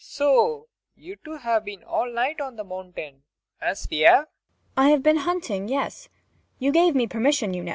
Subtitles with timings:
[0.03, 3.21] ]So you, too, have been all night on the mountain,
[3.61, 4.25] as we have?
[4.25, 4.27] MAIA.
[4.75, 6.09] I have been hunting yes.
[6.57, 7.69] You gave me permission, you know.